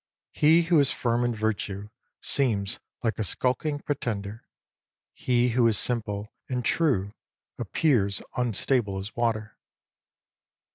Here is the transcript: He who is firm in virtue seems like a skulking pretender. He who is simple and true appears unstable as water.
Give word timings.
He 0.31 0.63
who 0.63 0.79
is 0.79 0.91
firm 0.91 1.23
in 1.23 1.35
virtue 1.35 1.89
seems 2.19 2.79
like 3.03 3.19
a 3.19 3.23
skulking 3.23 3.77
pretender. 3.77 4.43
He 5.13 5.49
who 5.49 5.67
is 5.67 5.77
simple 5.77 6.33
and 6.49 6.65
true 6.65 7.13
appears 7.59 8.19
unstable 8.35 8.97
as 8.97 9.15
water. 9.15 9.59